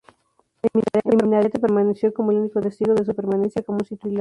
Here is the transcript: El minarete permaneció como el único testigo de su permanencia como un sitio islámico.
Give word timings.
El 0.63 1.21
minarete 1.23 1.59
permaneció 1.59 2.11
como 2.11 2.31
el 2.31 2.37
único 2.39 2.59
testigo 2.59 2.95
de 2.95 3.05
su 3.05 3.13
permanencia 3.13 3.61
como 3.61 3.75
un 3.81 3.85
sitio 3.85 3.97
islámico. 3.97 4.09